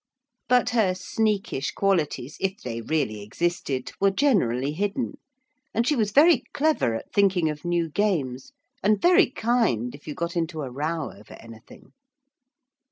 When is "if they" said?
2.39-2.81